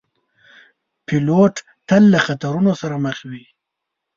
[1.05, 1.55] پیلوټ
[1.87, 3.45] تل له خطرونو سره مخ وي.